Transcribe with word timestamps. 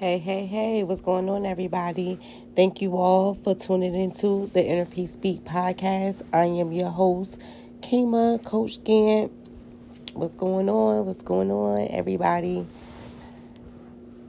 Hey, 0.00 0.18
hey, 0.18 0.46
hey, 0.46 0.84
what's 0.84 1.00
going 1.00 1.28
on, 1.28 1.44
everybody? 1.44 2.20
Thank 2.54 2.80
you 2.80 2.96
all 2.96 3.34
for 3.34 3.52
tuning 3.56 3.96
into 3.96 4.46
the 4.54 4.64
Inner 4.64 4.84
Peace 4.84 5.14
Speak 5.14 5.42
podcast. 5.42 6.22
I 6.32 6.44
am 6.44 6.70
your 6.70 6.88
host, 6.88 7.36
Kima, 7.80 8.40
Coach 8.44 8.84
Gant. 8.84 9.32
What's 10.12 10.36
going 10.36 10.68
on? 10.68 11.04
What's 11.04 11.22
going 11.22 11.50
on, 11.50 11.88
everybody? 11.90 12.64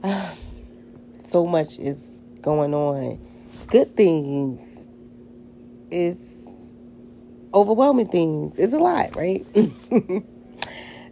so 1.22 1.46
much 1.46 1.78
is 1.78 2.20
going 2.40 2.74
on. 2.74 3.24
Good 3.68 3.96
things. 3.96 4.88
It's 5.92 6.72
overwhelming 7.54 8.08
things. 8.08 8.58
It's 8.58 8.72
a 8.72 8.78
lot, 8.78 9.14
right? 9.14 9.46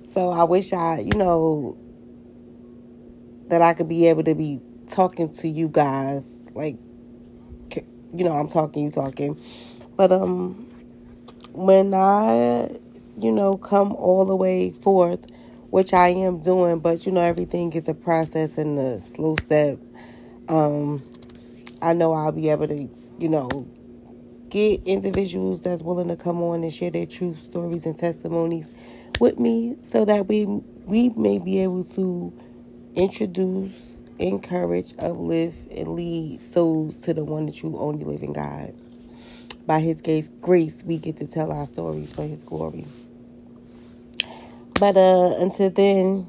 so 0.05 0.31
I 0.31 0.43
wish 0.43 0.73
I, 0.73 0.99
you 0.99 1.17
know, 1.17 1.79
that 3.49 3.63
I 3.63 3.75
could 3.75 3.89
be 3.89 4.07
able 4.09 4.25
to 4.25 4.35
be 4.35 4.61
talking 4.87 5.31
to 5.35 5.49
you 5.49 5.69
guys 5.69 6.37
like 6.55 6.77
you 8.15 8.25
know 8.25 8.33
I'm 8.33 8.49
talking 8.49 8.85
you 8.85 8.91
talking. 8.91 9.41
But 9.97 10.13
um 10.13 10.67
when 11.53 11.95
I 11.95 12.71
you 13.21 13.33
know 13.33 13.57
come 13.57 13.93
all 13.93 14.25
the 14.25 14.37
way 14.37 14.71
forth 14.71 15.27
which 15.71 15.93
I 15.93 16.09
am 16.09 16.41
doing 16.41 16.79
but 16.79 17.05
you 17.05 17.13
know 17.13 17.21
everything 17.21 17.73
is 17.73 17.89
a 17.89 17.95
process 17.95 18.57
and 18.59 18.79
a 18.79 19.01
slow 19.01 19.37
step 19.37 19.79
um 20.49 21.03
I 21.83 21.93
know 21.93 22.13
I'll 22.13 22.33
be 22.33 22.49
able 22.51 22.69
to 22.69 22.89
you 23.19 23.29
know 23.29 23.69
get 24.51 24.83
individuals 24.87 25.61
that's 25.61 25.83
willing 25.83 26.09
to 26.09 26.17
come 26.17 26.43
on 26.43 26.63
and 26.63 26.73
share 26.73 26.91
their 26.91 27.07
true 27.07 27.35
stories 27.35 27.85
and 27.87 27.99
testimonies 27.99 28.71
with 29.21 29.39
me 29.39 29.77
so 29.91 30.05
that 30.05 30.27
we 30.29 30.47
we 30.87 31.11
may 31.11 31.39
be 31.39 31.61
able 31.63 31.85
to 31.85 32.33
introduce, 32.99 34.01
encourage, 34.19 34.93
uplift, 34.99 35.57
and 35.71 35.95
lead 35.95 36.43
souls 36.43 36.99
to 37.01 37.15
the 37.15 37.25
one 37.25 37.47
that 37.47 37.63
you 37.63 37.79
only 37.79 38.05
live 38.05 38.23
in 38.25 38.33
God. 38.33 38.75
By 39.67 39.81
His 39.81 40.03
grace, 40.03 40.29
grace, 40.41 40.83
we 40.85 40.99
get 40.99 41.17
to 41.19 41.27
tell 41.27 41.53
our 41.53 41.65
stories 41.67 42.13
for 42.13 42.23
His 42.25 42.43
glory. 42.43 42.87
But 44.81 44.97
uh, 44.97 45.37
until 45.39 45.71
then, 45.71 46.27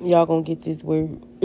y'all 0.00 0.26
gonna 0.26 0.42
get 0.42 0.62
this 0.62 0.84
word. 0.84 1.20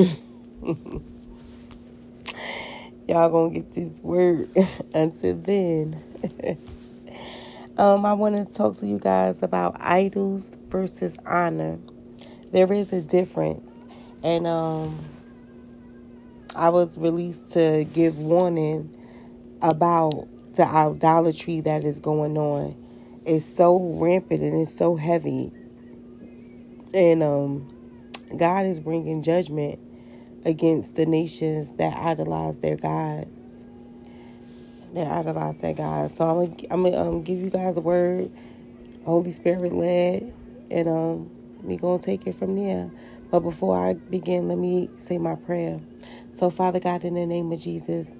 y'all 3.08 3.30
gonna 3.30 3.50
get 3.54 3.74
this 3.74 4.00
word. 4.04 4.50
until 4.94 5.36
then, 5.38 6.04
um, 7.78 8.06
I 8.06 8.14
want 8.14 8.48
to 8.48 8.54
talk 8.54 8.78
to 8.80 8.88
you 8.88 9.00
guys 9.00 9.42
about 9.42 9.82
idols 9.82 10.52
versus 10.70 11.18
honor. 11.26 11.80
There 12.52 12.72
is 12.72 12.94
a 12.94 13.02
difference 13.02 13.71
and 14.24 14.48
um, 14.48 15.00
I 16.56 16.70
was 16.70 16.98
released 16.98 17.54
to 17.54 17.86
give 17.94 18.20
warning 18.20 18.96
about 19.62 20.28
the 20.56 20.66
idolatry 20.68 21.62
that 21.62 21.84
is 21.86 22.00
going 22.00 22.38
on. 22.38 22.76
It's 23.26 23.46
so 23.46 23.80
rampant 24.00 24.42
and 24.42 24.62
it's 24.62 24.76
so 24.78 24.96
heavy, 24.96 25.52
and 26.94 27.24
um, 27.24 27.84
God 28.38 28.66
is 28.66 28.80
bringing 28.80 29.24
judgment 29.24 29.80
against 30.46 30.96
the 30.96 31.06
nations 31.06 31.74
that 31.76 31.98
idolize 31.98 32.60
their 32.60 32.78
gods. 32.78 33.66
They 34.94 35.04
idolize 35.06 35.58
their 35.58 35.74
gods. 35.74 36.16
So 36.16 36.28
I'm 36.28 36.48
gonna, 36.48 36.68
I'm 36.72 36.84
gonna 36.84 37.10
um, 37.10 37.24
give 37.24 37.40
you 37.40 37.50
guys 37.50 37.78
a 37.78 37.82
word, 37.82 38.32
Holy 39.06 39.32
Spirit 39.32 39.74
led, 39.74 40.34
and 40.72 40.90
um, 40.90 41.32
we 41.64 41.78
gonna 41.78 42.02
take 42.02 42.28
it 42.28 42.36
from 42.36 42.56
there. 42.56 42.92
But 43.32 43.42
before 43.42 43.78
I 43.78 43.96
begin, 43.96 44.50
let 44.50 44.60
me 44.60 44.90
say 44.98 45.20
my 45.20 45.36
prayer. 45.36 45.80
So, 46.34 46.52
Father 46.52 46.82
God, 46.82 47.06
in 47.06 47.16
the 47.16 47.28
name 47.28 47.52
of 47.54 47.62
Jesus, 47.62 48.12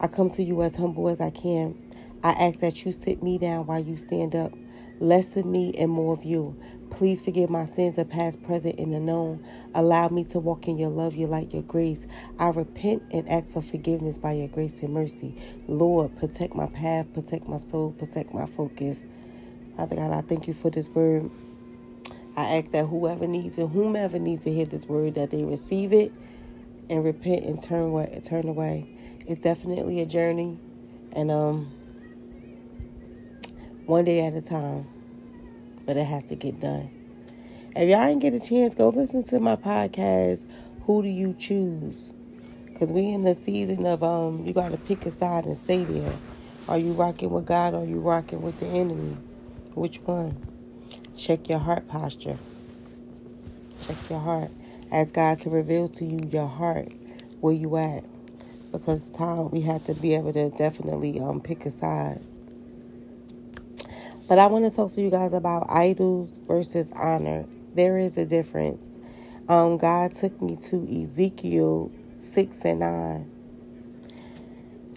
I 0.00 0.08
come 0.08 0.30
to 0.32 0.44
you 0.44 0.62
as 0.62 0.76
humble 0.76 1.08
as 1.10 1.20
I 1.20 1.30
can. 1.30 1.76
I 2.24 2.30
ask 2.32 2.60
that 2.60 2.84
you 2.86 2.92
sit 2.92 3.22
me 3.22 3.38
down 3.38 3.66
while 3.66 3.80
you 3.80 3.96
stand 3.98 4.36
up. 4.36 4.52
Less 5.00 5.36
of 5.36 5.46
me 5.46 5.74
and 5.78 5.90
more 5.90 6.14
of 6.14 6.24
you. 6.24 6.56
Please 6.90 7.22
forgive 7.22 7.50
my 7.50 7.64
sins 7.66 7.98
of 7.98 8.10
past, 8.10 8.42
present, 8.44 8.78
and 8.80 8.94
unknown. 8.94 9.44
Allow 9.74 10.08
me 10.10 10.24
to 10.26 10.40
walk 10.40 10.68
in 10.68 10.78
your 10.78 10.90
love, 10.90 11.16
your 11.16 11.28
light, 11.28 11.54
your 11.54 11.64
grace. 11.64 12.06
I 12.38 12.48
repent 12.50 13.02
and 13.12 13.28
ask 13.28 13.50
for 13.50 13.62
forgiveness 13.62 14.18
by 14.18 14.32
your 14.34 14.48
grace 14.48 14.80
and 14.82 14.94
mercy. 14.94 15.36
Lord, 15.68 16.16
protect 16.18 16.54
my 16.56 16.66
path, 16.68 17.12
protect 17.14 17.48
my 17.48 17.58
soul, 17.58 17.92
protect 17.92 18.34
my 18.34 18.46
focus. 18.46 19.06
Father 19.76 19.96
God, 19.96 20.12
I 20.12 20.22
thank 20.22 20.48
you 20.48 20.54
for 20.54 20.70
this 20.70 20.88
word. 20.88 21.30
I 22.36 22.56
ask 22.56 22.72
that 22.72 22.86
whoever 22.86 23.26
needs 23.26 23.58
it, 23.58 23.68
whomever 23.68 24.18
needs 24.18 24.44
to 24.44 24.52
hear 24.52 24.66
this 24.66 24.86
word, 24.86 25.14
that 25.14 25.30
they 25.30 25.44
receive 25.44 25.92
it 25.92 26.12
and 26.90 27.04
repent 27.04 27.44
and 27.44 27.62
turn 27.62 27.82
away. 27.82 28.20
Turn 28.24 28.48
away. 28.48 28.96
It's 29.26 29.40
definitely 29.40 30.00
a 30.00 30.06
journey, 30.06 30.58
and 31.12 31.30
um, 31.30 31.72
one 33.86 34.04
day 34.04 34.26
at 34.26 34.34
a 34.34 34.42
time. 34.42 34.86
But 35.86 35.96
it 35.96 36.04
has 36.04 36.24
to 36.24 36.34
get 36.34 36.60
done. 36.60 36.90
If 37.76 37.88
y'all 37.88 38.06
didn't 38.06 38.20
get 38.20 38.34
a 38.34 38.40
chance, 38.40 38.74
go 38.74 38.88
listen 38.88 39.22
to 39.24 39.38
my 39.38 39.56
podcast. 39.56 40.46
Who 40.86 41.02
do 41.02 41.08
you 41.08 41.34
choose? 41.38 42.12
Because 42.66 42.90
we 42.90 43.08
in 43.08 43.22
the 43.22 43.34
season 43.34 43.84
of 43.86 44.02
um, 44.02 44.44
you 44.46 44.52
got 44.52 44.70
to 44.70 44.76
pick 44.78 45.04
a 45.06 45.10
side 45.10 45.44
and 45.44 45.56
stay 45.56 45.84
there. 45.84 46.12
Are 46.68 46.78
you 46.78 46.92
rocking 46.92 47.30
with 47.30 47.46
God? 47.46 47.74
Or 47.74 47.82
are 47.82 47.84
you 47.84 48.00
rocking 48.00 48.42
with 48.42 48.58
the 48.60 48.66
enemy? 48.66 49.16
Which 49.74 49.98
one? 50.00 50.53
Check 51.16 51.48
your 51.48 51.60
heart 51.60 51.88
posture. 51.88 52.38
Check 53.86 53.96
your 54.10 54.20
heart. 54.20 54.50
Ask 54.90 55.14
God 55.14 55.40
to 55.40 55.50
reveal 55.50 55.88
to 55.88 56.04
you 56.04 56.20
your 56.30 56.48
heart, 56.48 56.92
where 57.40 57.54
you 57.54 57.76
at. 57.76 58.04
Because 58.72 59.10
time 59.10 59.50
we 59.50 59.60
have 59.62 59.84
to 59.86 59.94
be 59.94 60.14
able 60.14 60.32
to 60.32 60.50
definitely 60.50 61.20
um 61.20 61.40
pick 61.40 61.66
a 61.66 61.70
side. 61.70 62.20
But 64.28 64.38
I 64.38 64.46
want 64.46 64.64
to 64.64 64.74
talk 64.74 64.90
to 64.92 65.02
you 65.02 65.10
guys 65.10 65.32
about 65.32 65.66
idols 65.68 66.38
versus 66.46 66.90
honor. 66.94 67.44
There 67.74 67.98
is 67.98 68.16
a 68.16 68.24
difference. 68.24 68.82
Um, 69.48 69.76
God 69.76 70.14
took 70.14 70.40
me 70.40 70.56
to 70.70 71.04
Ezekiel 71.04 71.92
6 72.32 72.56
and 72.64 72.80
9. 72.80 73.30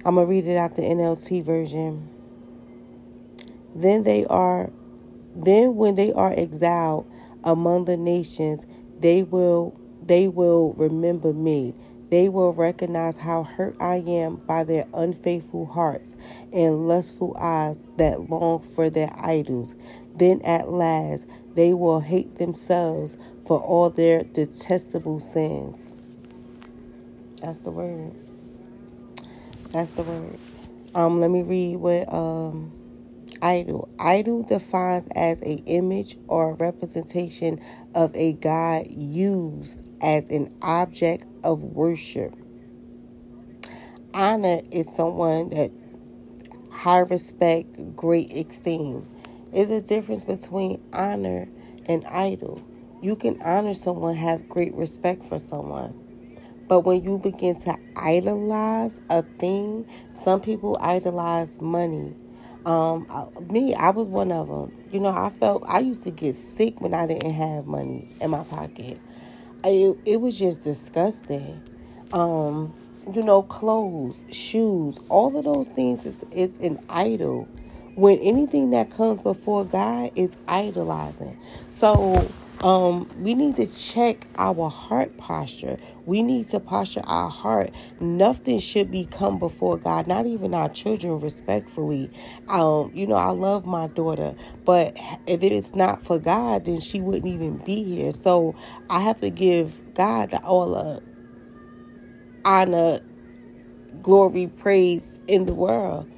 I'm 0.05 0.15
going 0.15 0.25
to 0.25 0.29
read 0.29 0.47
it 0.47 0.55
out 0.55 0.75
the 0.77 0.83
NLT 0.83 1.43
version. 1.43 2.09
Then 3.75 4.03
they 4.03 4.25
are 4.25 4.71
then 5.45 5.75
when 5.75 5.95
they 5.95 6.11
are 6.13 6.33
exiled 6.35 7.09
among 7.43 7.85
the 7.85 7.97
nations, 7.97 8.65
they 8.99 9.23
will 9.23 9.79
they 10.05 10.27
will 10.27 10.73
remember 10.73 11.33
me. 11.33 11.75
They 12.09 12.29
will 12.29 12.53
recognize 12.53 13.17
how 13.17 13.43
hurt 13.43 13.75
I 13.79 13.97
am 14.07 14.37
by 14.37 14.63
their 14.63 14.87
unfaithful 14.93 15.65
hearts 15.65 16.15
and 16.53 16.87
lustful 16.87 17.35
eyes 17.37 17.81
that 17.97 18.29
long 18.29 18.61
for 18.61 18.89
their 18.89 19.13
idols. 19.17 19.75
Then 20.15 20.41
at 20.43 20.69
last 20.69 21.25
they 21.55 21.73
will 21.73 21.99
hate 21.99 22.37
themselves 22.37 23.17
for 23.45 23.59
all 23.59 23.89
their 23.89 24.23
detestable 24.23 25.19
sins. 25.19 25.93
That's 27.41 27.59
the 27.59 27.71
word. 27.71 28.13
That's 29.71 29.91
the 29.91 30.03
word. 30.03 30.39
Um, 30.95 31.19
let 31.19 31.29
me 31.29 31.41
read 31.43 31.77
what 31.77 32.11
um 32.13 32.71
idol. 33.41 33.89
Idol 33.99 34.43
defines 34.43 35.07
as 35.15 35.41
a 35.41 35.55
image 35.65 36.17
or 36.27 36.55
representation 36.55 37.59
of 37.95 38.15
a 38.15 38.33
god 38.33 38.87
used 38.89 39.81
as 40.01 40.29
an 40.29 40.53
object 40.61 41.25
of 41.43 41.63
worship. 41.63 42.33
Honor 44.13 44.61
is 44.71 44.87
someone 44.95 45.49
that 45.49 45.71
high 46.71 46.99
respect, 46.99 47.95
great 47.95 48.31
esteem. 48.31 49.07
Is 49.53 49.69
a 49.69 49.81
difference 49.81 50.23
between 50.23 50.81
honor 50.91 51.47
and 51.85 52.05
idol. 52.05 52.61
You 53.01 53.15
can 53.15 53.41
honor 53.41 53.73
someone, 53.73 54.15
have 54.15 54.49
great 54.49 54.73
respect 54.75 55.23
for 55.23 55.37
someone. 55.37 55.93
But 56.67 56.81
when 56.81 57.03
you 57.03 57.17
begin 57.17 57.59
to 57.61 57.77
idolize 57.95 58.99
a 59.09 59.23
thing, 59.39 59.87
some 60.21 60.41
people 60.41 60.77
idolize 60.81 61.61
money 61.61 62.13
um, 62.65 63.07
me, 63.49 63.73
I 63.75 63.91
was 63.91 64.09
one 64.09 64.31
of 64.31 64.47
them. 64.47 64.71
You 64.91 64.99
know, 64.99 65.09
I 65.09 65.29
felt 65.29 65.63
I 65.67 65.79
used 65.79 66.03
to 66.03 66.11
get 66.11 66.35
sick 66.35 66.81
when 66.81 66.93
I 66.93 67.07
didn't 67.07 67.33
have 67.33 67.65
money 67.65 68.07
in 68.21 68.31
my 68.31 68.43
pocket. 68.43 68.99
It, 69.63 69.97
it 70.05 70.21
was 70.21 70.37
just 70.37 70.63
disgusting. 70.63 71.61
Um, 72.13 72.73
you 73.13 73.21
know, 73.21 73.41
clothes, 73.43 74.19
shoes, 74.31 74.99
all 75.09 75.37
of 75.37 75.45
those 75.45 75.67
things 75.67 76.05
is, 76.05 76.23
is 76.31 76.57
an 76.57 76.79
idol. 76.89 77.47
When 77.95 78.19
anything 78.19 78.71
that 78.71 78.91
comes 78.91 79.21
before 79.21 79.65
God 79.65 80.11
is 80.15 80.37
idolizing. 80.47 81.37
So 81.69 82.29
um, 82.63 83.09
we 83.19 83.35
need 83.35 83.57
to 83.57 83.67
check 83.67 84.27
our 84.37 84.69
heart 84.69 85.17
posture. 85.17 85.77
We 86.05 86.23
need 86.23 86.49
to 86.49 86.59
posture 86.59 87.03
our 87.05 87.29
heart. 87.29 87.71
Nothing 88.01 88.59
should 88.59 88.91
be 88.91 89.05
come 89.05 89.39
before 89.39 89.77
God, 89.77 90.07
not 90.07 90.25
even 90.25 90.53
our 90.53 90.69
children, 90.69 91.19
respectfully. 91.19 92.11
Um, 92.49 92.91
you 92.93 93.07
know, 93.07 93.15
I 93.15 93.29
love 93.29 93.65
my 93.65 93.87
daughter, 93.87 94.35
but 94.65 94.97
if 95.27 95.43
it 95.43 95.51
is 95.53 95.75
not 95.75 96.05
for 96.05 96.19
God, 96.19 96.65
then 96.65 96.79
she 96.81 97.01
wouldn't 97.01 97.27
even 97.33 97.57
be 97.57 97.83
here. 97.83 98.11
So 98.11 98.55
I 98.89 99.01
have 99.01 99.21
to 99.21 99.29
give 99.29 99.79
God 99.95 100.33
all 100.43 100.71
the 100.73 101.03
honor, 102.45 103.01
glory, 104.01 104.47
praise 104.47 105.13
in 105.27 105.45
the 105.45 105.55
world. 105.55 106.09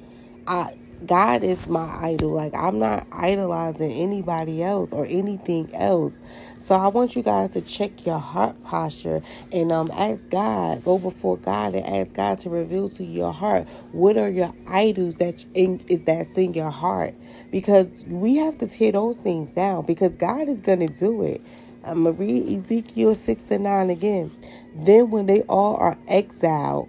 I 0.46 0.76
God 1.06 1.44
is 1.44 1.66
my 1.68 1.88
idol. 2.02 2.32
Like 2.32 2.54
I'm 2.54 2.78
not 2.78 3.06
idolizing 3.12 3.92
anybody 3.92 4.62
else 4.62 4.92
or 4.92 5.06
anything 5.06 5.74
else. 5.74 6.20
So 6.60 6.76
I 6.76 6.88
want 6.88 7.16
you 7.16 7.22
guys 7.22 7.50
to 7.52 7.62
check 7.62 8.06
your 8.06 8.18
heart 8.18 8.62
posture 8.64 9.22
and 9.52 9.72
um 9.72 9.90
ask 9.94 10.28
God, 10.30 10.84
go 10.84 10.98
before 10.98 11.38
God 11.38 11.74
and 11.74 11.86
ask 11.86 12.14
God 12.14 12.40
to 12.40 12.50
reveal 12.50 12.88
to 12.90 13.04
your 13.04 13.32
heart 13.32 13.68
what 13.92 14.16
are 14.18 14.30
your 14.30 14.54
idols 14.68 15.16
that 15.16 15.44
in, 15.54 15.80
is 15.88 16.02
that's 16.04 16.36
in 16.38 16.54
your 16.54 16.70
heart 16.70 17.14
because 17.50 17.88
we 18.08 18.36
have 18.36 18.58
to 18.58 18.68
tear 18.68 18.92
those 18.92 19.18
things 19.18 19.52
down 19.52 19.86
because 19.86 20.14
God 20.16 20.48
is 20.48 20.60
gonna 20.60 20.88
do 20.88 21.22
it. 21.24 21.42
I'm 21.84 22.04
gonna 22.04 22.12
read 22.12 22.48
Ezekiel 22.58 23.14
six 23.16 23.50
and 23.50 23.64
nine 23.64 23.90
again. 23.90 24.30
Then 24.74 25.10
when 25.10 25.26
they 25.26 25.42
all 25.42 25.76
are 25.76 25.98
exiled 26.08 26.88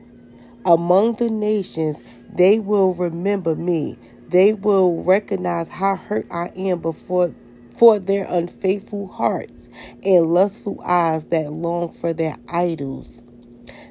among 0.66 1.16
the 1.16 1.30
nations, 1.30 1.98
they 2.36 2.60
will 2.60 2.94
remember 2.94 3.56
me. 3.56 3.98
They 4.30 4.54
will 4.54 5.04
recognize 5.04 5.70
how 5.70 5.96
hurt 5.98 6.26
I 6.32 6.48
am 6.56 6.80
before 6.80 7.34
for 7.78 8.00
their 8.00 8.26
unfaithful 8.30 9.08
hearts 9.08 9.70
and 10.04 10.28
lustful 10.28 10.80
eyes 10.86 11.26
that 11.26 11.52
long 11.52 11.92
for 11.92 12.14
their 12.14 12.38
idols. 12.48 13.24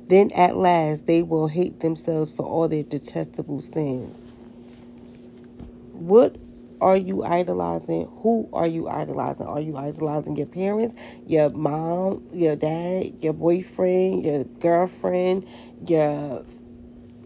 Then 0.06 0.30
at 0.32 0.56
last 0.56 1.06
they 1.06 1.22
will 1.22 1.48
hate 1.48 1.80
themselves 1.80 2.32
for 2.32 2.44
all 2.44 2.68
their 2.68 2.82
detestable 2.82 3.60
sins. 3.60 4.32
What 5.92 6.36
are 6.80 6.96
you 6.96 7.22
idolizing? 7.24 8.08
Who 8.22 8.48
are 8.52 8.66
you 8.66 8.88
idolizing? 8.88 9.46
Are 9.46 9.60
you 9.60 9.76
idolizing 9.76 10.36
your 10.36 10.46
parents, 10.46 10.94
your 11.26 11.50
mom, 11.50 12.22
your 12.32 12.56
dad, 12.56 13.22
your 13.22 13.34
boyfriend, 13.34 14.24
your 14.24 14.44
girlfriend, 14.44 15.46
your 15.86 16.44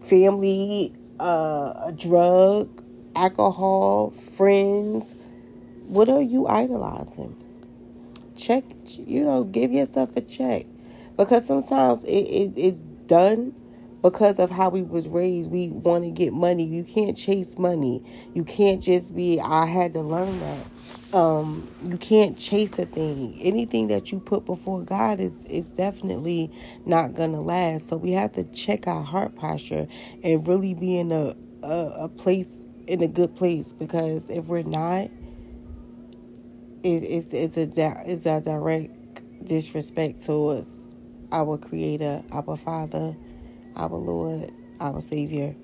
family, 0.01 0.93
uh, 1.19 1.73
a 1.85 1.91
drug, 1.91 2.69
alcohol, 3.15 4.11
friends? 4.11 5.15
What 5.87 6.09
are 6.09 6.21
you 6.21 6.47
idolizing? 6.47 7.35
Check, 8.35 8.63
you 8.97 9.23
know, 9.23 9.43
give 9.43 9.71
yourself 9.71 10.15
a 10.15 10.21
check. 10.21 10.65
Because 11.17 11.45
sometimes 11.45 12.03
it, 12.03 12.09
it 12.09 12.53
it's 12.57 12.79
done 13.07 13.53
because 14.05 14.37
of 14.37 14.51
how 14.51 14.69
we 14.69 14.83
was 14.83 15.07
raised. 15.07 15.49
We 15.49 15.69
want 15.69 16.03
to 16.03 16.11
get 16.11 16.31
money. 16.31 16.63
You 16.63 16.83
can't 16.83 17.17
chase 17.17 17.57
money. 17.57 18.03
You 18.35 18.43
can't 18.43 18.79
just 18.79 19.15
be, 19.15 19.39
I 19.39 19.65
had 19.65 19.93
to 19.93 20.01
learn 20.01 20.39
that. 20.41 21.17
Um, 21.17 21.67
you 21.83 21.97
can't 21.97 22.37
chase 22.37 22.77
a 22.77 22.85
thing. 22.85 23.35
Anything 23.41 23.87
that 23.87 24.11
you 24.11 24.19
put 24.19 24.45
before 24.45 24.83
God 24.83 25.19
is 25.19 25.43
is 25.45 25.71
definitely 25.71 26.51
not 26.85 27.15
gonna 27.15 27.41
last. 27.41 27.87
So 27.87 27.97
we 27.97 28.11
have 28.11 28.33
to 28.33 28.43
check 28.43 28.85
our 28.85 29.01
heart 29.01 29.35
posture 29.35 29.87
and 30.23 30.47
really 30.47 30.75
be 30.75 30.99
in 30.99 31.11
a 31.11 31.35
a, 31.63 32.03
a 32.03 32.09
place 32.09 32.63
in 32.85 33.01
a 33.01 33.07
good 33.07 33.35
place 33.35 33.73
because 33.73 34.29
if 34.29 34.45
we're 34.45 34.61
not, 34.61 35.05
it, 36.83 37.03
it's 37.03 37.33
it's 37.33 37.57
a 37.57 38.03
it's 38.05 38.27
a 38.27 38.39
direct 38.39 39.45
disrespect 39.45 40.23
towards 40.23 40.69
our 41.31 41.57
Creator, 41.57 42.23
our 42.31 42.55
Father, 42.55 43.15
our 43.75 43.89
Lord, 43.97 44.51
our 44.79 45.01
Savior. 45.01 45.55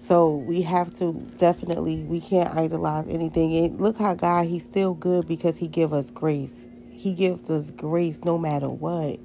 So 0.00 0.36
we 0.36 0.62
have 0.62 0.94
to 0.96 1.14
definitely 1.38 2.04
we 2.04 2.20
can't 2.20 2.54
idolize 2.56 3.08
anything. 3.08 3.56
And 3.56 3.80
look 3.80 3.98
how 3.98 4.14
God 4.14 4.46
He's 4.46 4.64
still 4.64 4.94
good 4.94 5.28
because 5.28 5.58
He 5.58 5.68
give 5.68 5.92
us 5.92 6.10
grace. 6.10 6.66
He 6.92 7.14
gives 7.14 7.50
us 7.50 7.70
grace 7.72 8.24
no 8.24 8.38
matter 8.38 8.68
what. 8.68 9.20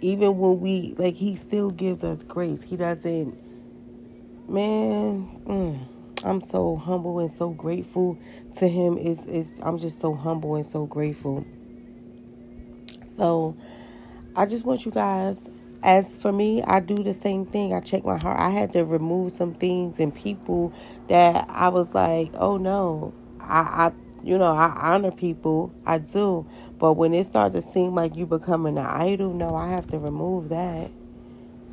Even 0.00 0.38
when 0.38 0.60
we 0.60 0.94
like 0.98 1.16
He 1.16 1.36
still 1.36 1.70
gives 1.70 2.04
us 2.04 2.22
grace. 2.24 2.62
He 2.62 2.76
doesn't 2.76 3.38
man, 4.48 5.28
mm, 5.46 5.78
I'm 6.24 6.40
so 6.40 6.76
humble 6.76 7.20
and 7.20 7.32
so 7.32 7.50
grateful 7.50 8.18
to 8.58 8.68
him. 8.68 8.98
Is 8.98 9.24
is 9.26 9.60
I'm 9.62 9.78
just 9.78 10.00
so 10.00 10.14
humble 10.14 10.56
and 10.56 10.66
so 10.66 10.86
grateful. 10.86 11.44
So 13.16 13.56
I 14.36 14.46
just 14.46 14.64
want 14.64 14.86
you 14.86 14.92
guys 14.92 15.48
as 15.84 16.18
for 16.18 16.32
me, 16.32 16.62
I 16.64 16.80
do 16.80 16.96
the 16.96 17.14
same 17.14 17.46
thing. 17.46 17.74
I 17.74 17.80
check 17.80 18.04
my 18.04 18.18
heart. 18.18 18.40
I 18.40 18.50
had 18.50 18.72
to 18.74 18.84
remove 18.86 19.32
some 19.32 19.54
things 19.54 20.00
and 20.00 20.14
people 20.14 20.72
that 21.08 21.46
I 21.50 21.70
was 21.70 21.94
like, 21.94 22.32
oh 22.36 22.58
no, 22.58 23.14
I, 23.40 23.88
I 23.88 23.92
you 24.24 24.38
know, 24.38 24.52
I 24.52 24.70
honor 24.76 25.12
people. 25.12 25.72
I 25.86 25.98
do. 25.98 26.46
But 26.78 26.94
when 26.94 27.14
it 27.14 27.26
starts 27.26 27.56
to 27.56 27.62
seem 27.62 27.94
like 27.96 28.16
you 28.16 28.26
becoming 28.26 28.78
an 28.78 28.86
idol, 28.86 29.34
no, 29.34 29.56
I 29.56 29.70
have 29.70 29.88
to 29.88 30.00
remove 30.00 30.50
that. 30.50 30.90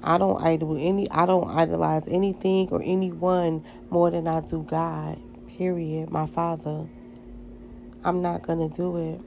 I 0.04 0.18
don't 0.18 0.42
idol 0.44 0.78
any 0.80 1.12
I 1.12 1.26
don't 1.28 1.50
idolize 1.50 2.08
anything 2.08 2.70
or 2.72 2.82
anyone 2.84 3.64
more 3.92 4.12
than 4.12 4.28
I 4.28 4.42
do 4.42 4.64
God. 4.64 5.22
Period. 5.50 6.12
My 6.12 6.28
father. 6.28 6.88
I'm 8.04 8.22
not 8.22 8.44
gonna 8.44 8.70
do 8.70 8.98
it. 8.98 9.22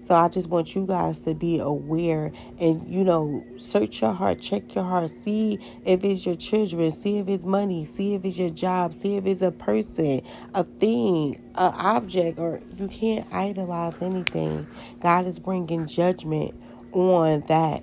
So 0.00 0.14
I 0.14 0.28
just 0.28 0.48
want 0.48 0.74
you 0.74 0.86
guys 0.86 1.18
to 1.20 1.34
be 1.34 1.58
aware 1.58 2.32
and, 2.58 2.86
you 2.92 3.04
know, 3.04 3.44
search 3.58 4.00
your 4.00 4.12
heart, 4.12 4.40
check 4.40 4.74
your 4.74 4.84
heart, 4.84 5.10
see 5.22 5.58
if 5.84 6.04
it's 6.04 6.24
your 6.24 6.36
children, 6.36 6.90
see 6.90 7.18
if 7.18 7.28
it's 7.28 7.44
money, 7.44 7.84
see 7.84 8.14
if 8.14 8.24
it's 8.24 8.38
your 8.38 8.50
job, 8.50 8.94
see 8.94 9.16
if 9.16 9.26
it's 9.26 9.42
a 9.42 9.52
person, 9.52 10.22
a 10.54 10.64
thing, 10.64 11.34
an 11.56 11.74
object, 11.74 12.38
or 12.38 12.60
you 12.76 12.88
can't 12.88 13.26
idolize 13.32 14.00
anything. 14.00 14.66
God 15.00 15.26
is 15.26 15.38
bringing 15.38 15.86
judgment 15.86 16.54
on 16.92 17.40
that, 17.48 17.82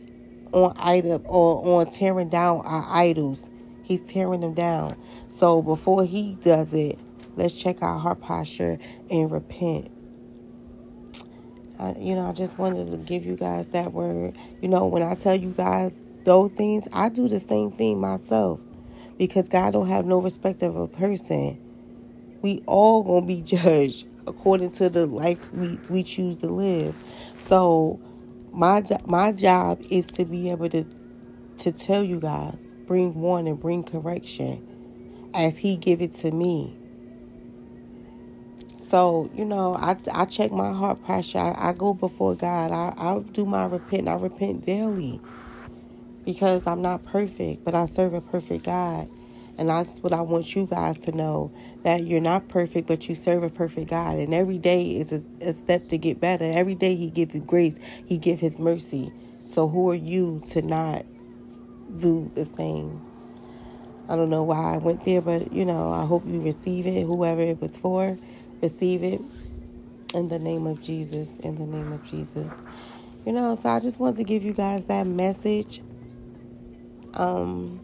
on 0.51 0.75
idol, 0.77 1.21
or 1.25 1.79
on 1.79 1.91
tearing 1.91 2.29
down 2.29 2.61
our 2.65 2.85
idols. 2.89 3.49
He's 3.83 4.07
tearing 4.07 4.41
them 4.41 4.53
down. 4.53 4.95
So 5.29 5.61
before 5.61 6.05
he 6.05 6.35
does 6.41 6.73
it, 6.73 6.97
let's 7.35 7.53
check 7.53 7.83
our 7.83 7.99
heart 7.99 8.21
posture 8.21 8.79
and 9.11 9.29
repent. 9.31 9.91
I, 11.79 11.95
you 11.99 12.15
know, 12.15 12.27
I 12.27 12.31
just 12.33 12.57
wanted 12.57 12.91
to 12.91 12.97
give 12.97 13.25
you 13.25 13.35
guys 13.35 13.69
that 13.69 13.93
word. 13.93 14.37
You 14.61 14.69
know, 14.69 14.85
when 14.85 15.03
I 15.03 15.15
tell 15.15 15.35
you 15.35 15.51
guys 15.51 16.05
those 16.25 16.51
things, 16.53 16.87
I 16.93 17.09
do 17.09 17.27
the 17.27 17.39
same 17.39 17.71
thing 17.71 17.99
myself 17.99 18.59
because 19.17 19.49
God 19.49 19.73
don't 19.73 19.87
have 19.87 20.05
no 20.05 20.21
respect 20.21 20.63
of 20.63 20.75
a 20.75 20.87
person. 20.87 21.59
We 22.41 22.63
all 22.67 23.03
gonna 23.03 23.25
be 23.25 23.41
judged 23.43 24.07
according 24.27 24.71
to 24.71 24.89
the 24.89 25.07
life 25.07 25.53
we, 25.53 25.79
we 25.89 26.03
choose 26.03 26.37
to 26.37 26.47
live. 26.47 26.95
So 27.45 27.99
my 28.53 28.83
my 29.05 29.31
job 29.31 29.81
is 29.89 30.07
to 30.07 30.25
be 30.25 30.51
able 30.51 30.69
to 30.69 30.85
to 31.59 31.71
tell 31.71 32.03
you 32.03 32.19
guys, 32.19 32.65
bring 32.87 33.13
warning, 33.15 33.55
bring 33.55 33.83
correction 33.83 34.65
as 35.33 35.57
He 35.57 35.77
give 35.77 36.01
it 36.01 36.13
to 36.13 36.31
me. 36.31 36.77
So, 38.95 39.29
you 39.35 39.43
know, 39.43 39.75
I, 39.75 39.97
I 40.13 40.23
check 40.23 40.53
my 40.53 40.71
heart 40.71 41.03
posture. 41.03 41.39
I, 41.39 41.53
I 41.57 41.73
go 41.73 41.93
before 41.93 42.33
God. 42.33 42.71
I, 42.71 42.93
I 42.95 43.19
do 43.33 43.45
my 43.45 43.65
repent. 43.65 44.07
I 44.07 44.13
repent 44.13 44.63
daily 44.63 45.19
because 46.23 46.65
I'm 46.65 46.81
not 46.81 47.03
perfect, 47.03 47.65
but 47.65 47.75
I 47.75 47.87
serve 47.87 48.13
a 48.13 48.21
perfect 48.21 48.63
God. 48.63 49.09
And 49.57 49.67
that's 49.69 49.97
what 49.99 50.13
I 50.13 50.21
want 50.21 50.55
you 50.55 50.65
guys 50.65 50.97
to 51.01 51.11
know 51.11 51.51
that 51.83 52.05
you're 52.05 52.21
not 52.21 52.47
perfect, 52.47 52.87
but 52.87 53.09
you 53.09 53.15
serve 53.15 53.43
a 53.43 53.49
perfect 53.49 53.89
God. 53.89 54.15
And 54.17 54.33
every 54.33 54.59
day 54.59 54.91
is 54.91 55.11
a, 55.11 55.21
a 55.41 55.53
step 55.53 55.89
to 55.89 55.97
get 55.97 56.21
better. 56.21 56.45
Every 56.45 56.75
day 56.75 56.95
He 56.95 57.09
gives 57.09 57.35
you 57.35 57.41
grace, 57.41 57.77
He 58.05 58.17
gives 58.17 58.39
His 58.39 58.59
mercy. 58.59 59.11
So, 59.49 59.67
who 59.67 59.89
are 59.89 59.95
you 59.95 60.41
to 60.51 60.61
not 60.61 61.05
do 61.97 62.31
the 62.33 62.45
same? 62.45 63.01
I 64.07 64.15
don't 64.15 64.29
know 64.29 64.43
why 64.43 64.75
I 64.75 64.77
went 64.77 65.03
there, 65.03 65.19
but 65.19 65.51
you 65.51 65.65
know, 65.65 65.91
I 65.91 66.05
hope 66.05 66.25
you 66.25 66.39
receive 66.39 66.87
it, 66.87 67.03
whoever 67.03 67.41
it 67.41 67.59
was 67.59 67.77
for 67.77 68.17
receive 68.65 69.03
it 69.03 69.21
in 70.15 70.27
the 70.27 70.39
name 70.39 70.65
of 70.65 70.81
Jesus. 70.81 71.29
In 71.39 71.55
the 71.55 71.65
name 71.65 71.91
of 71.93 72.03
Jesus. 72.03 72.51
You 73.25 73.31
know, 73.31 73.53
so 73.55 73.69
I 73.69 73.79
just 73.79 73.99
wanted 73.99 74.17
to 74.17 74.23
give 74.23 74.43
you 74.43 74.53
guys 74.53 74.85
that 74.85 75.05
message. 75.05 75.81
Um, 77.13 77.79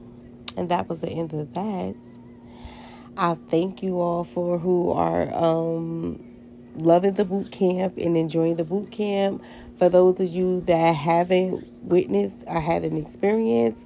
and 0.57 0.69
that 0.69 0.89
was 0.89 1.01
the 1.01 1.09
end 1.09 1.33
of 1.33 1.53
that. 1.53 1.95
I 3.15 3.35
thank 3.49 3.83
you 3.83 3.99
all 4.01 4.23
for 4.23 4.57
who 4.57 4.91
are 4.91 5.31
um 5.35 6.23
loving 6.75 7.13
the 7.13 7.25
boot 7.25 7.51
camp 7.51 7.97
and 7.97 8.17
enjoying 8.17 8.55
the 8.55 8.63
boot 8.63 8.91
camp. 8.91 9.43
For 9.77 9.89
those 9.89 10.19
of 10.19 10.29
you 10.29 10.61
that 10.61 10.95
haven't 10.95 11.67
witnessed, 11.83 12.43
I 12.49 12.59
had 12.59 12.83
an 12.83 12.97
experience. 12.97 13.85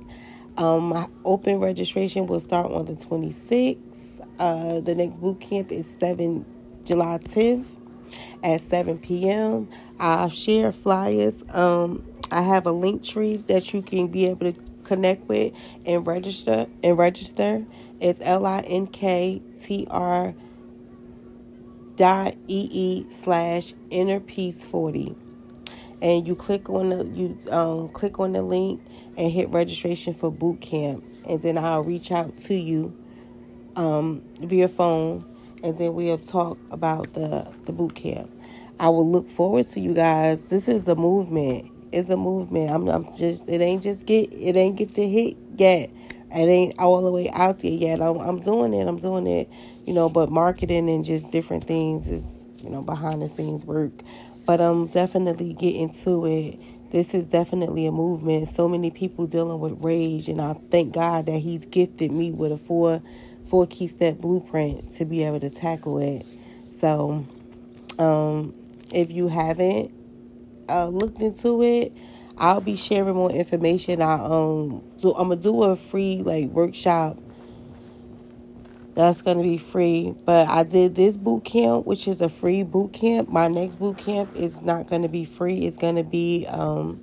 Um, 0.58 0.90
my 0.90 1.10
open 1.26 1.60
registration 1.60 2.28
will 2.28 2.40
start 2.40 2.72
on 2.72 2.86
the 2.86 2.94
26th. 2.94 4.26
Uh, 4.40 4.80
the 4.82 4.96
next 4.96 5.20
boot 5.20 5.42
camp 5.42 5.72
is 5.72 5.90
7 6.00 6.46
July 6.86 7.20
10th 7.20 7.68
at 8.44 8.62
7 8.62 9.00
p.m. 9.00 9.70
I'll 10.00 10.30
share 10.30 10.72
flyers. 10.72 11.44
Um, 11.50 12.06
I 12.32 12.42
have 12.44 12.68
a 12.68 12.72
link 12.74 13.04
tree 13.04 13.38
that 13.38 13.74
you 13.74 13.82
can 13.84 14.08
be 14.08 14.28
able 14.28 14.52
to 14.54 14.60
connect 14.84 15.28
with 15.30 15.54
and 15.86 16.08
register 16.08 16.68
and 16.84 16.98
register. 16.98 17.66
It's 18.02 18.20
L 18.24 18.46
I 18.46 18.62
N 18.62 18.88
K 18.88 19.42
T 19.60 19.88
R 19.92 20.36
dot 21.98 22.36
E 22.48 22.70
E 22.72 23.08
slash 23.12 23.74
inner 23.92 24.20
peace 24.22 24.66
40. 24.66 25.16
and 26.02 26.28
you 26.28 26.36
click 26.36 26.70
on 26.70 26.90
the 26.92 27.06
you 27.08 27.38
um, 27.52 27.90
click 27.90 28.20
on 28.20 28.34
the 28.34 28.42
link 28.44 28.82
and 29.18 29.32
hit 29.32 29.50
registration 29.52 30.14
for 30.14 30.32
boot 30.32 30.62
camp, 30.62 31.04
and 31.28 31.42
then 31.42 31.58
I'll 31.58 31.84
reach 31.84 32.12
out 32.12 32.38
to 32.40 32.56
you 32.56 32.96
um, 33.76 34.24
via 34.40 34.68
phone, 34.68 35.26
and 35.64 35.78
then 35.78 35.94
we'll 35.96 36.18
talk 36.18 36.58
about 36.72 37.14
the 37.14 37.52
the 37.66 37.74
boot 37.74 37.96
camp. 37.96 38.32
I 38.80 38.90
will 38.90 39.10
look 39.10 39.30
forward 39.30 39.68
to 39.70 39.80
you 39.80 39.94
guys. 39.94 40.46
This 40.46 40.68
is 40.68 40.88
a 40.88 40.96
movement. 40.96 41.72
It's 41.92 42.10
a 42.10 42.18
movement. 42.18 42.72
I'm, 42.72 42.88
I'm 42.90 43.06
just. 43.18 43.50
It 43.50 43.62
ain't 43.62 43.84
just 43.84 44.06
get. 44.06 44.32
It 44.34 44.56
ain't 44.56 44.76
get 44.78 44.96
the 44.96 45.08
hit 45.08 45.38
yet. 45.58 45.90
It 46.32 46.48
ain't 46.50 46.80
all 46.80 47.02
the 47.04 47.12
way 47.12 47.30
out 47.32 47.60
there 47.60 47.72
yet. 47.72 48.02
I'm, 48.02 48.18
I'm 48.18 48.40
doing 48.40 48.74
it. 48.74 48.88
I'm 48.88 49.00
doing 49.00 49.28
it. 49.28 49.50
You 49.86 49.94
know, 49.94 50.10
but 50.10 50.30
marketing 50.32 50.90
and 50.90 51.06
just 51.06 51.32
different 51.32 51.64
things 51.66 52.08
is 52.08 52.48
you 52.64 52.70
know 52.70 52.82
behind 52.82 53.22
the 53.22 53.28
scenes 53.28 53.66
work. 53.66 53.94
But 54.46 54.62
I'm 54.62 54.88
definitely 54.88 55.54
getting 55.54 55.92
to 56.04 56.26
it. 56.26 56.60
This 56.92 57.14
is 57.14 57.28
definitely 57.28 57.86
a 57.88 57.92
movement. 57.92 58.54
So 58.56 58.68
many 58.70 58.92
people 58.92 59.28
dealing 59.28 59.60
with 59.60 59.84
rage, 59.84 60.30
and 60.30 60.42
I 60.42 60.56
thank 60.72 60.94
God 60.94 61.28
that 61.28 61.40
He's 61.40 61.66
gifted 61.66 62.12
me 62.12 62.32
with 62.32 62.52
a 62.52 62.58
four 62.58 63.02
four 63.48 63.68
key 63.68 63.88
step 63.88 64.18
blueprint 64.18 64.92
to 64.92 65.06
be 65.06 65.24
able 65.24 65.40
to 65.40 65.50
tackle 65.50 65.98
it. 66.00 66.26
So, 66.80 67.26
um, 68.00 68.54
if 68.94 69.12
you 69.12 69.28
haven't 69.28 69.92
uh, 70.70 70.88
looked 70.88 71.22
into 71.22 71.64
it, 71.64 71.96
I'll 72.38 72.62
be 72.62 72.76
sharing 72.76 73.16
more 73.16 73.32
information. 73.32 74.02
I 74.02 74.16
um, 74.16 74.84
so 74.98 75.14
I'm 75.14 75.30
gonna 75.30 75.42
do 75.42 75.64
a 75.64 75.76
free 75.76 76.22
like 76.24 76.50
workshop. 76.50 77.18
That's 78.96 79.22
gonna 79.22 79.44
be 79.44 79.58
free, 79.58 80.16
but 80.26 80.48
I 80.48 80.64
did 80.64 80.96
this 80.96 81.18
boot 81.18 81.44
camp, 81.44 81.86
which 81.86 82.08
is 82.08 82.22
a 82.22 82.30
free 82.30 82.64
boot 82.64 82.94
camp. 82.94 83.30
My 83.30 83.48
next 83.48 83.76
boot 83.76 83.98
camp 83.98 84.36
is 84.36 84.62
not 84.62 84.88
gonna 84.88 85.10
be 85.10 85.26
free. 85.26 85.60
It's 85.60 85.78
gonna 85.78 86.04
be 86.04 86.46
um, 86.48 87.00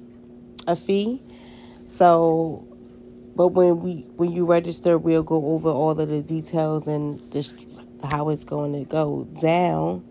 a 0.67 0.77
fee. 0.77 1.23
So, 1.97 2.67
but 3.37 3.49
when 3.49 3.81
we 3.81 4.07
when 4.17 4.33
you 4.33 4.45
register, 4.45 4.99
we'll 4.99 5.23
go 5.23 5.47
over 5.47 5.71
all 5.71 5.99
of 5.99 6.09
the 6.09 6.23
details 6.23 6.87
and 6.87 7.21
this, 7.33 7.53
how 8.05 8.29
it's 8.31 8.45
going 8.45 8.73
to 8.75 8.85
go 8.85 9.25
down. 9.41 10.05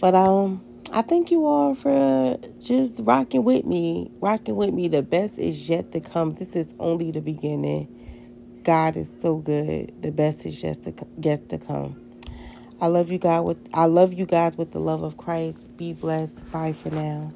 But 0.00 0.14
um 0.14 0.62
I 0.92 1.02
thank 1.02 1.30
you 1.30 1.46
all 1.46 1.74
for 1.74 2.38
just 2.60 3.00
rocking 3.04 3.44
with 3.44 3.64
me. 3.66 4.10
Rocking 4.20 4.56
with 4.56 4.72
me. 4.72 4.88
The 4.88 5.02
best 5.02 5.38
is 5.38 5.68
yet 5.68 5.92
to 5.92 6.00
come. 6.00 6.34
This 6.34 6.56
is 6.56 6.74
only 6.78 7.10
the 7.10 7.20
beginning. 7.20 7.88
God 8.64 8.96
is 8.96 9.16
so 9.20 9.36
good. 9.36 9.92
The 10.02 10.12
best 10.12 10.46
is 10.46 10.60
just 10.60 10.84
to 10.84 10.94
yet 11.18 11.48
to 11.50 11.58
come. 11.58 11.96
I 12.80 12.88
love 12.88 13.10
you 13.10 13.18
God 13.18 13.44
with 13.44 13.58
I 13.74 13.86
love 13.86 14.12
you 14.14 14.26
guys 14.26 14.56
with 14.58 14.72
the 14.72 14.80
love 14.80 15.02
of 15.02 15.16
Christ. 15.16 15.76
Be 15.76 15.92
blessed. 15.94 16.50
Bye 16.52 16.72
for 16.74 16.90
now. 16.90 17.32